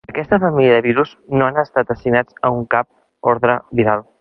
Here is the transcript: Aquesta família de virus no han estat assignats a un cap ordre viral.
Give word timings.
Aquesta 0.11 0.37
família 0.43 0.71
de 0.77 0.83
virus 0.85 1.11
no 1.41 1.45
han 1.49 1.61
estat 1.65 1.93
assignats 1.97 2.41
a 2.49 2.53
un 2.59 2.67
cap 2.77 3.31
ordre 3.35 3.63
viral. 3.83 4.07